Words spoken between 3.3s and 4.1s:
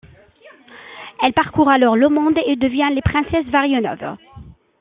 Vérianof.